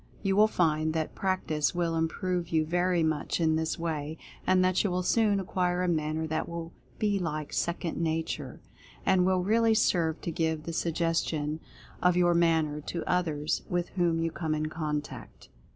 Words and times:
You 0.23 0.35
will 0.35 0.47
find 0.47 0.95
that 0.95 1.13
practice 1.13 1.75
will 1.75 1.95
improve 1.95 2.49
you 2.49 2.65
very 2.65 3.03
much 3.03 3.39
in 3.39 3.55
this 3.55 3.77
way, 3.77 4.17
and 4.47 4.65
that 4.65 4.83
you 4.83 4.89
will 4.89 5.03
soon 5.03 5.39
acquire 5.39 5.83
a 5.83 5.87
manner 5.87 6.25
that 6.25 6.49
will 6.49 6.73
be 6.97 7.19
like 7.19 7.53
second 7.53 7.97
nature, 7.97 8.61
and 9.05 9.27
will 9.27 9.43
really 9.43 9.75
serve 9.75 10.19
to 10.21 10.31
give 10.31 10.63
the 10.63 10.73
Suggestion 10.73 11.59
of 12.01 12.17
your 12.17 12.33
Direct 12.33 12.39
Persona! 12.43 12.67
Influence 12.69 12.83
211 12.87 13.05
Manner 13.05 13.05
to 13.05 13.15
others 13.47 13.61
with 13.69 13.89
whom 13.89 14.19
you 14.23 14.31
come 14.31 14.55
in 14.55 14.69
contact. 14.71 15.49